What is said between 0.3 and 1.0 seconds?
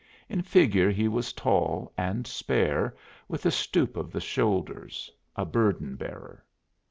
figure